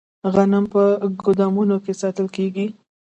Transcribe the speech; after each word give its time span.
غنم 0.33 0.65
په 0.73 0.81
ګدامونو 1.23 1.75
کې 1.83 1.93
ساتل 2.01 2.27
کیږي. 2.35 2.67